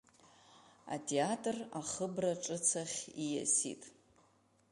Атеатр 0.95 1.57
ахыбра 1.79 2.33
ҿыц 2.43 2.67
ахь 2.83 2.99
ииасит. 3.25 3.81